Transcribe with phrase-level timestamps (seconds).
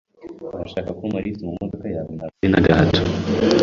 [0.55, 3.01] "Urashaka kumpa lift mu modoka yawe?" "Ntabwo ari na gato."